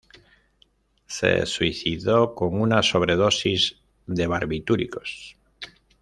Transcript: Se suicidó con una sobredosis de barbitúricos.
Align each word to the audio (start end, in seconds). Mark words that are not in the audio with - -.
Se 1.05 1.45
suicidó 1.45 2.33
con 2.33 2.59
una 2.59 2.81
sobredosis 2.81 3.77
de 4.07 4.25
barbitúricos. 4.25 5.37